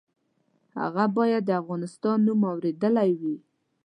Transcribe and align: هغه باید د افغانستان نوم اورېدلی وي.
هغه 0.81 1.05
باید 1.17 1.43
د 1.45 1.51
افغانستان 1.61 2.17
نوم 2.27 2.41
اورېدلی 2.51 3.11
وي. 3.21 3.37